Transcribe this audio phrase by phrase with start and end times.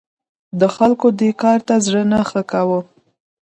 [0.59, 2.79] د خلکو دې کار ته زړه نه ښه کاوه.